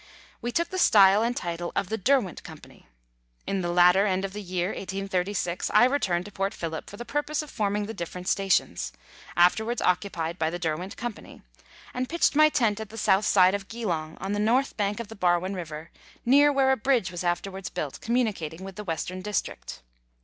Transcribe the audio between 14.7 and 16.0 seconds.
bank of the Barwon River,